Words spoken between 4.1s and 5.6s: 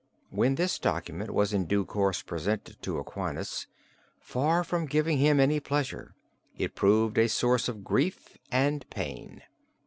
far from giving him any